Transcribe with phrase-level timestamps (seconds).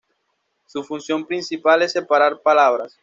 [0.65, 2.99] Su función principal es separar palabras.